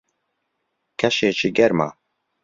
[0.99, 1.89] کەشێکی گەرمە.